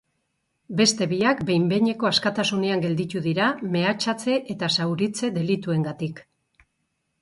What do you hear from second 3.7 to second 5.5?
mehatxatze eta zauritze